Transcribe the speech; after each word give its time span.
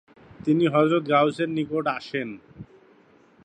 তিনি 0.45 0.65
হযরত 0.67 1.03
গাউসের 1.07 1.49
নিকট 1.49 1.85
আসেন। 1.97 2.29